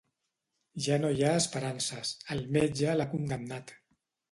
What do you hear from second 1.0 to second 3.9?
no hi ha esperances: el metge l'ha condemnat.